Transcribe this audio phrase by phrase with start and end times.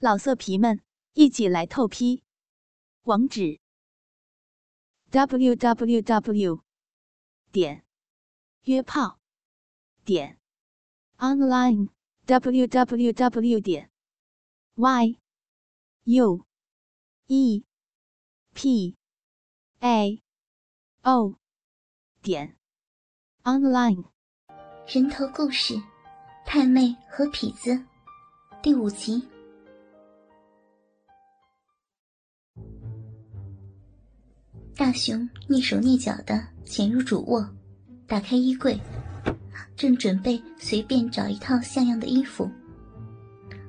[0.00, 0.80] 老色皮们，
[1.14, 2.22] 一起来透批！
[3.02, 3.58] 网址
[5.10, 6.62] ：w w w
[7.50, 7.84] 点
[8.62, 9.18] 约炮
[10.04, 10.38] 点
[11.16, 11.88] online
[12.26, 13.90] w w w 点
[14.76, 15.18] y
[16.04, 16.46] u
[17.26, 17.64] e
[18.54, 18.96] p
[19.80, 20.22] a
[21.02, 21.34] o
[22.22, 22.56] 点
[23.42, 24.04] online。
[24.86, 25.74] 人头故事，
[26.46, 27.84] 太妹和痞子，
[28.62, 29.28] 第五集。
[34.78, 37.44] 大雄蹑手蹑脚的潜入主卧，
[38.06, 38.80] 打开衣柜，
[39.76, 42.48] 正准备随便找一套像样的衣服，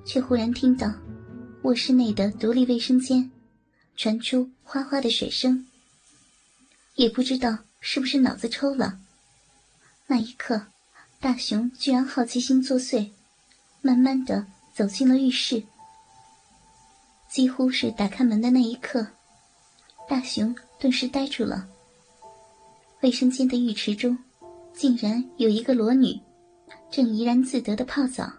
[0.05, 0.93] 却忽然听到
[1.63, 3.31] 卧室内的独立卫生间
[3.95, 5.65] 传出哗哗的水声。
[6.93, 8.99] 也不知道是不是脑子抽了，
[10.05, 10.67] 那一刻，
[11.19, 13.09] 大雄居然好奇心作祟，
[13.81, 14.45] 慢慢的
[14.75, 15.63] 走进了浴室。
[17.31, 19.07] 几乎是打开门的那一刻，
[20.07, 20.55] 大雄。
[20.79, 21.67] 顿时呆住了。
[23.01, 24.17] 卫生间的浴池中，
[24.73, 26.17] 竟然有一个裸女，
[26.89, 28.31] 正怡然自得的泡澡。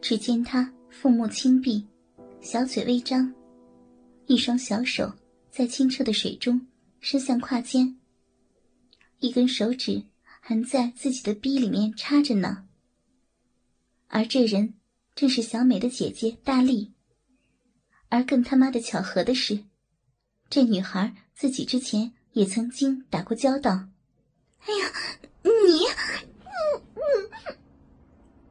[0.00, 1.84] 只见她腹目轻闭，
[2.40, 3.32] 小嘴微张，
[4.26, 5.12] 一双小手
[5.50, 6.64] 在清澈的水中
[7.00, 7.96] 伸向胯间，
[9.18, 10.02] 一根手指
[10.40, 12.66] 还在自己的逼里面插着呢。
[14.08, 14.74] 而这人
[15.16, 16.92] 正是小美的姐姐大力。
[18.10, 19.64] 而更他妈的巧合的是。
[20.48, 23.72] 这女孩自己之前也曾经打过交道。
[24.60, 24.90] 哎呀，
[25.42, 25.84] 你，
[26.44, 27.56] 嗯嗯！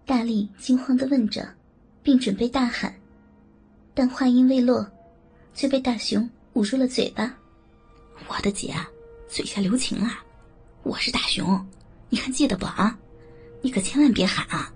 [0.05, 1.47] 大力惊慌的问着，
[2.01, 2.93] 并准备大喊，
[3.93, 4.85] 但话音未落，
[5.53, 7.35] 却被大雄捂住了嘴巴。
[8.27, 8.75] 我的姐，
[9.27, 10.23] 嘴下留情啊！
[10.83, 11.65] 我是大雄，
[12.09, 12.97] 你还记得不啊？
[13.61, 14.71] 你可千万别喊啊！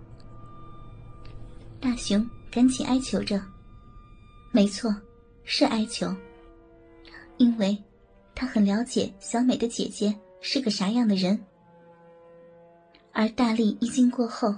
[1.80, 3.40] 大熊赶紧哀求着。
[4.52, 4.96] 没错，
[5.44, 6.16] 是哀求。
[7.38, 7.78] 因为，
[8.34, 11.40] 他很了解小美的姐姐是个啥样的人，
[13.12, 14.56] 而大力一惊过后，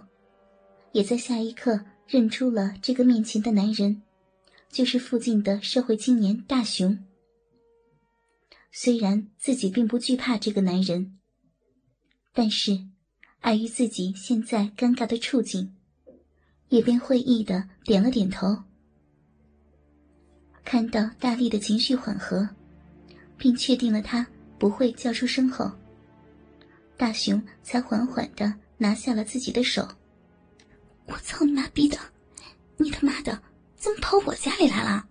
[0.94, 4.02] 也在下一刻认出了这个面前的男人，
[4.70, 6.98] 就是附近的社会青年大雄。
[8.72, 11.18] 虽然自己并不惧怕这个男人，
[12.34, 12.80] 但是，
[13.40, 15.76] 碍于自己现在尴尬的处境，
[16.70, 18.64] 也便会意的点了点头。
[20.64, 22.48] 看到大力的情绪缓和。
[23.40, 24.28] 并确定了他
[24.60, 25.72] 不会叫出声后，
[26.98, 29.88] 大雄才缓缓的拿下了自己的手。
[31.06, 31.98] 我操你妈逼的！
[32.78, 33.42] 你他妈的
[33.76, 35.08] 怎么跑我家里来了？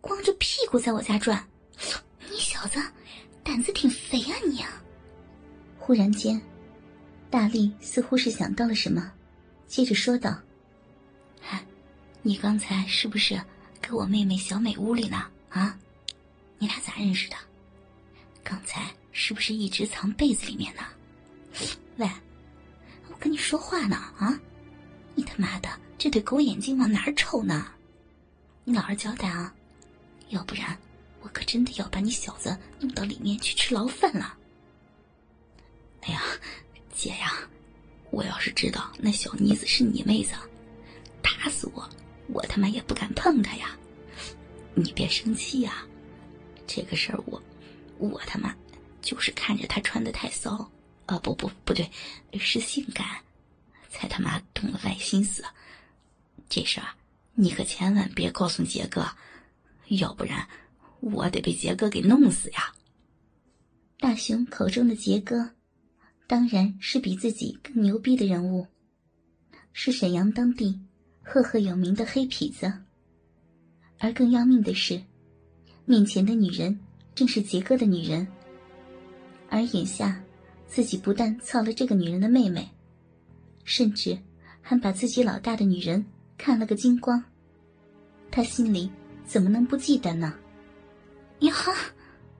[0.00, 1.42] 光着屁股在我家转，
[2.30, 2.78] 你小子
[3.42, 4.62] 胆子挺肥啊你！
[5.78, 6.40] 忽然间，
[7.30, 9.12] 大力似乎是想到了什么，
[9.66, 10.36] 接着说道
[11.48, 11.64] ：“哎，
[12.22, 13.40] 你刚才是不是
[13.80, 15.24] 搁我妹妹小美屋里呢？
[15.48, 15.78] 啊？”
[16.64, 17.36] 你俩咋认识的？
[18.42, 20.82] 刚才是不是一直藏被子里面呢？
[21.98, 22.08] 喂，
[23.10, 24.40] 我跟你说话呢啊！
[25.14, 27.70] 你他妈的这对狗眼睛往哪儿瞅呢？
[28.64, 29.54] 你老实交代啊，
[30.30, 30.74] 要不然
[31.20, 34.34] 我可真的要把你小子弄到里面去吃牢饭了。
[36.00, 36.22] 哎呀，
[36.94, 37.46] 姐呀，
[38.10, 40.32] 我要是知道那小妮子是你妹子，
[41.20, 41.86] 打死我，
[42.28, 43.76] 我他妈也不敢碰她呀！
[44.72, 45.86] 你别生气呀。
[46.74, 47.40] 这个事儿我，
[47.98, 48.52] 我他妈
[49.00, 50.68] 就是看着他穿的太骚，
[51.06, 51.88] 啊不不不对，
[52.36, 53.06] 是性感，
[53.88, 55.44] 才他妈动了歪心思。
[56.48, 56.88] 这事儿
[57.34, 59.06] 你可千万别告诉杰哥，
[59.86, 60.48] 要不然
[60.98, 62.74] 我得被杰哥给弄死呀。
[64.00, 65.50] 大雄口中的杰哥，
[66.26, 68.66] 当然是比自己更牛逼的人物，
[69.72, 70.80] 是沈阳当地
[71.22, 72.72] 赫赫有名的黑痞子。
[74.00, 75.00] 而更要命的是。
[75.86, 76.78] 面前的女人
[77.14, 78.26] 正是杰哥的女人，
[79.50, 80.22] 而眼下
[80.66, 82.66] 自己不但操了这个女人的妹妹，
[83.64, 84.18] 甚至
[84.62, 86.04] 还把自己老大的女人
[86.38, 87.22] 看了个精光。
[88.30, 88.90] 他心里
[89.26, 90.34] 怎么能不忌惮呢？
[91.40, 91.72] 呀哈，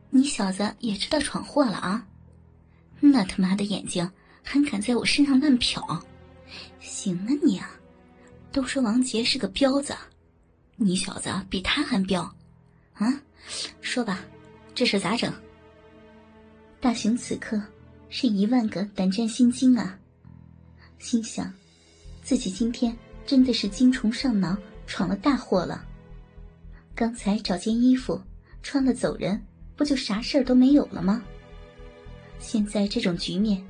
[0.08, 2.06] 你小子也知道闯祸了啊！
[3.00, 4.10] 那他妈的眼睛
[4.42, 6.02] 还敢在我身上乱瞟？
[6.80, 7.78] 行啊你啊！
[8.50, 9.94] 都说王杰是个彪子，
[10.76, 12.34] 你小子比他还彪，
[12.94, 13.22] 啊！
[13.80, 14.24] 说吧，
[14.74, 15.32] 这事咋整？
[16.80, 17.60] 大雄此刻
[18.08, 19.98] 是一万个胆战心惊啊！
[20.98, 21.52] 心想，
[22.22, 22.96] 自己今天
[23.26, 24.56] 真的是精虫上脑，
[24.86, 25.84] 闯了大祸了。
[26.94, 28.20] 刚才找件衣服
[28.62, 29.42] 穿了走人，
[29.76, 31.22] 不就啥事儿都没有了吗？
[32.38, 33.64] 现在这种局面，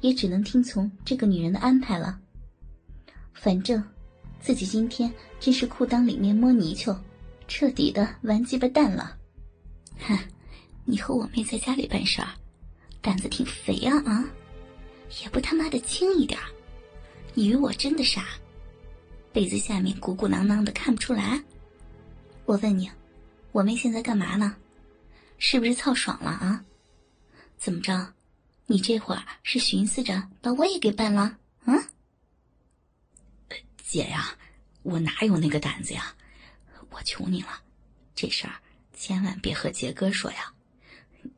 [0.00, 2.18] 也只能听从这个女人的安排了。
[3.32, 3.82] 反正，
[4.40, 6.98] 自己今天真是裤裆里面摸泥鳅，
[7.46, 9.16] 彻底的玩鸡巴蛋了。
[9.98, 10.18] 哼，
[10.84, 12.28] 你和我妹在家里办事儿，
[13.00, 14.24] 胆子挺肥啊啊！
[15.22, 16.40] 也不他妈的轻一点
[17.34, 18.26] 以为我真的傻？
[19.32, 21.42] 被子下面鼓鼓囊囊的看不出来？
[22.44, 22.90] 我问你，
[23.52, 24.56] 我妹现在干嘛呢？
[25.38, 26.64] 是不是操爽了啊？
[27.58, 28.12] 怎么着？
[28.66, 31.36] 你这会儿是寻思着把我也给办了？
[31.66, 31.82] 嗯？
[33.82, 34.36] 姐呀，
[34.82, 36.14] 我哪有那个胆子呀？
[36.94, 37.62] 我求你了，
[38.14, 38.54] 这事儿
[38.92, 40.52] 千万别和杰哥说呀！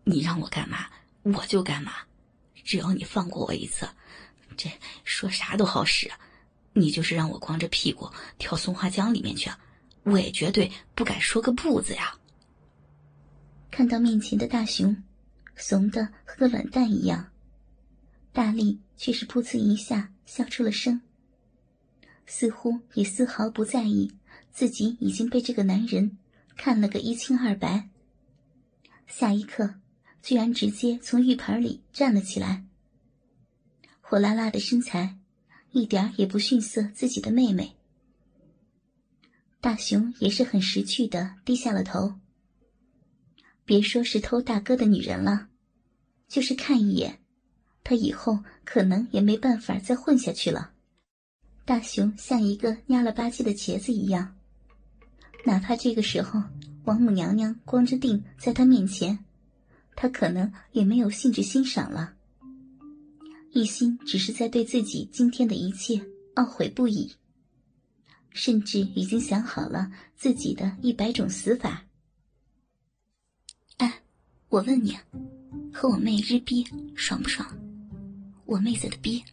[0.04, 0.86] 你让我干嘛，
[1.22, 1.92] 我就干嘛。
[2.62, 3.88] 只要你放过我一次，
[4.56, 4.70] 这
[5.04, 6.10] 说啥都好使。
[6.72, 9.50] 你就是让我光着屁股跳松花江里面去，
[10.02, 12.18] 我也绝对不敢说个不字呀。
[13.70, 15.02] 看到面前的大熊，
[15.56, 17.30] 怂的和个卵蛋一样，
[18.32, 21.00] 大力却是噗呲一下笑出了声，
[22.26, 24.12] 似乎也丝毫不在意
[24.56, 26.16] 自己已经被这个男人
[26.56, 27.90] 看了个一清二白。
[29.06, 29.74] 下一刻。
[30.22, 32.64] 居然直接从浴盆里站了起来，
[34.00, 35.16] 火辣辣的身材，
[35.70, 37.76] 一点也不逊色自己的妹妹。
[39.60, 42.14] 大雄也是很识趣的低下了头。
[43.64, 45.46] 别说是偷大哥的女人了，
[46.26, 47.20] 就是看一眼，
[47.84, 50.72] 他以后可能也没办法再混下去了。
[51.64, 54.35] 大雄像一个蔫了吧唧的茄子一样，
[55.46, 56.42] 哪怕这个时候
[56.86, 59.16] 王母娘娘光着腚在他面前。
[59.94, 62.14] 他可能也没有兴致欣赏了，
[63.52, 66.04] 一心只是在对自己今天的一切
[66.34, 67.14] 懊悔不已，
[68.30, 71.86] 甚至已经想好了自己的一百种死法。
[73.78, 74.02] 哎，
[74.48, 74.98] 我问你，
[75.72, 77.48] 和我妹日逼爽不爽？
[78.44, 79.24] 我妹子的逼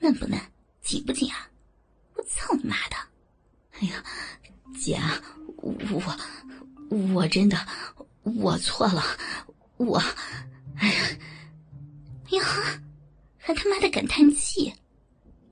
[0.00, 0.40] 嫩不嫩，
[0.80, 1.50] 紧不紧啊？
[2.14, 2.96] 我操你妈的！
[3.72, 4.02] 哎呀，
[4.80, 4.98] 姐，
[5.90, 7.56] 我我真的
[8.22, 9.02] 我错了。
[9.76, 9.96] 我，
[10.76, 10.94] 哎呀，
[12.30, 12.44] 哎呀，
[13.38, 14.72] 还他妈的敢叹气！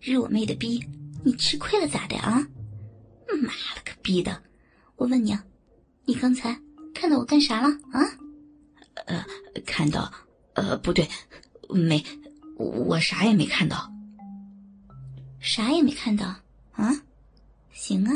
[0.01, 0.85] 日我妹的逼，
[1.25, 2.47] 你吃亏了咋的啊？
[3.29, 4.43] 妈了个逼的！
[4.97, 5.45] 我问你啊，
[6.05, 6.59] 你刚才
[6.95, 8.01] 看到我干啥了啊？
[9.07, 9.25] 呃，
[9.65, 10.13] 看到，
[10.55, 11.09] 呃，不对，
[11.69, 12.03] 没，
[12.57, 13.93] 我啥也没看到。
[15.39, 16.27] 啥也没看到
[16.73, 16.91] 啊？
[17.73, 18.13] 行啊，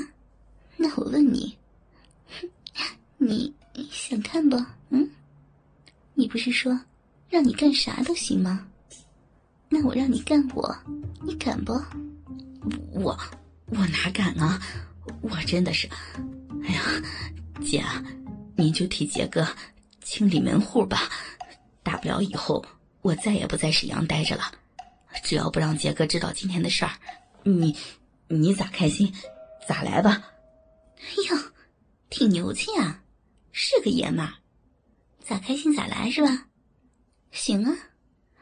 [0.76, 1.56] 那我问你，
[3.22, 3.54] 你
[3.90, 4.56] 想看不？
[4.88, 5.08] 嗯？
[6.14, 6.80] 你不是说
[7.28, 8.66] 让你干啥都行吗？
[9.68, 10.74] 那我让你干我，
[11.22, 11.72] 你敢不？
[12.92, 13.16] 我
[13.66, 14.60] 我哪敢啊！
[15.20, 15.86] 我真的是，
[16.64, 16.82] 哎呀，
[17.62, 17.84] 姐，
[18.56, 19.46] 您就替杰哥
[20.02, 21.10] 清理门户吧。
[21.82, 22.64] 大不了以后
[23.02, 24.50] 我再也不在沈阳待着了。
[25.22, 26.92] 只要不让杰哥知道今天的事儿，
[27.42, 27.76] 你
[28.28, 29.12] 你咋开心
[29.68, 30.22] 咋来吧。
[30.96, 31.36] 哎呦，
[32.08, 32.99] 挺牛气啊，
[33.52, 34.34] 是个爷们儿。
[35.24, 36.46] 咋开心咋来是吧？
[37.30, 37.76] 行啊，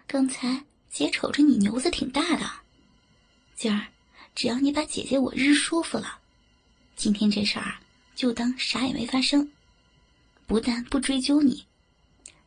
[0.06, 2.50] 刚才姐瞅着你牛子挺大的，
[3.55, 3.87] 今儿
[4.34, 6.19] 只要你把姐姐我日舒服了，
[6.96, 7.75] 今天这事儿
[8.14, 9.50] 就当啥也没发生，
[10.46, 11.66] 不但不追究你，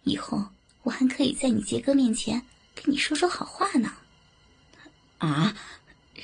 [0.04, 0.44] 以后
[0.84, 2.42] 我还可以在你杰哥面前
[2.74, 3.94] 跟你说说好话呢。
[5.20, 5.56] 啊？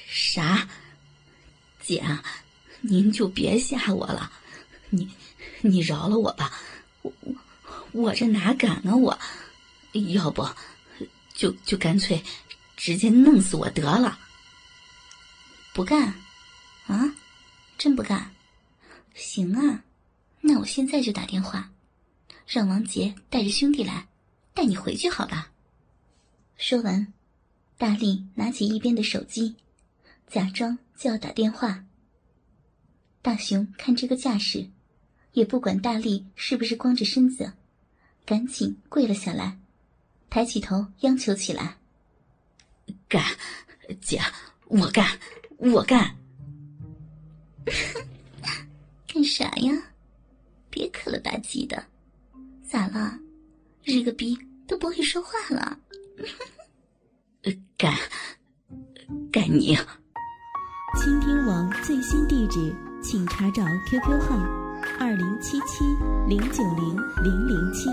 [0.07, 0.67] 啥？
[1.79, 2.03] 姐，
[2.81, 4.31] 您就别吓我了，
[4.89, 5.11] 你
[5.61, 6.51] 你饶了我吧，
[7.01, 7.35] 我我。
[7.93, 8.95] 我这哪敢啊！
[8.95, 9.17] 我，
[9.93, 10.47] 要不，
[11.33, 12.21] 就就干脆
[12.75, 14.19] 直接弄死我得了。
[15.73, 16.13] 不干，
[16.85, 17.15] 啊？
[17.77, 18.35] 真不干？
[19.15, 19.83] 行啊，
[20.41, 21.71] 那我现在就打电话，
[22.45, 24.07] 让王杰带着兄弟来，
[24.53, 25.51] 带你回去，好吧？
[26.57, 27.13] 说完，
[27.77, 29.55] 大力拿起一边的手机，
[30.27, 31.85] 假装就要打电话。
[33.21, 34.69] 大雄看这个架势，
[35.37, 37.53] 也不管大力是不是光着身子。
[38.25, 39.59] 赶紧跪了下来，
[40.31, 41.77] 抬起头央求起来
[43.07, 43.23] ：“干，
[44.01, 44.19] 姐，
[44.65, 45.05] 我干，
[45.57, 46.17] 我干！
[49.07, 49.71] 干啥呀？
[50.71, 51.85] 别磕了吧唧的，
[52.67, 53.19] 咋了？
[53.83, 54.35] 日个逼
[54.67, 55.77] 都不会说话了？
[57.77, 57.95] 干，
[59.31, 59.77] 干你！
[60.99, 64.35] 倾听网最新地址，请查找 QQ 号。”
[64.99, 65.83] 二零七七
[66.27, 67.89] 零九零零零七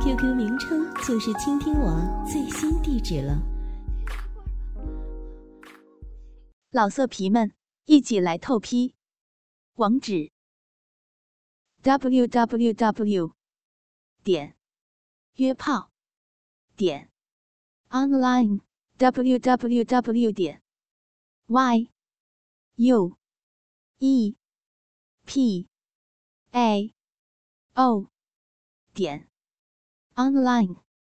[0.00, 3.40] ，QQ 名称就是倾听网最新地址了。
[6.70, 7.52] 老色皮们，
[7.84, 8.94] 一起来透批！
[9.74, 10.32] 网址
[11.82, 13.32] ：w w w
[14.24, 14.56] 点
[15.36, 15.90] 约炮
[16.76, 17.10] 点
[17.90, 18.60] online
[18.98, 20.62] w w w 点
[21.46, 21.88] y
[22.76, 23.16] u。
[24.04, 24.34] e
[25.24, 25.68] p
[26.54, 26.92] a.
[27.74, 28.08] O.
[28.92, 29.26] 点。
[30.16, 30.91] Online。